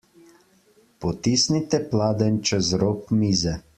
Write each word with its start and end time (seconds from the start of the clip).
Potisnite 1.05 1.81
pladenj 1.91 2.41
čez 2.51 2.73
rob 2.85 3.15
mize. 3.21 3.55